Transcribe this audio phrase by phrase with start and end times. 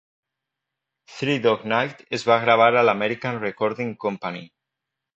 [1.17, 4.47] "Three Dog Night" es va gravar a l'American Recording Company.